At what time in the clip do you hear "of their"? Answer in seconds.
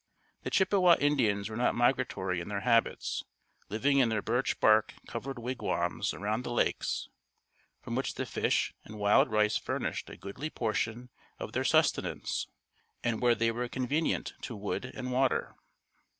11.37-11.63